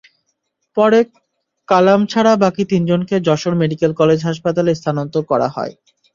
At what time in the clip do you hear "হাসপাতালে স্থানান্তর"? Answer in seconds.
4.27-5.23